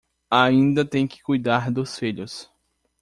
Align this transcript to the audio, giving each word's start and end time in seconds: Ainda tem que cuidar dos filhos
Ainda 0.31 0.83
tem 0.83 1.05
que 1.07 1.21
cuidar 1.21 1.69
dos 1.71 1.99
filhos 1.99 2.51